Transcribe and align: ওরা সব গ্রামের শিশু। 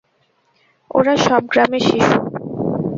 ওরা 0.91 1.13
সব 1.25 1.41
গ্রামের 1.51 1.83
শিশু। 1.89 2.17